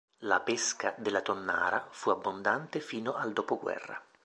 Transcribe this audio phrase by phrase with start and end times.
[0.23, 4.01] La pesca della tonnara fu abbondante fino al dopoguerra.